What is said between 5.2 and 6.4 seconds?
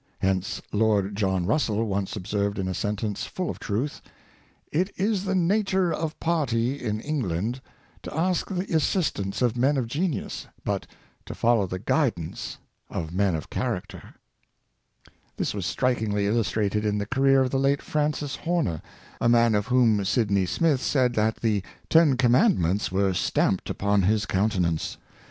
the nature of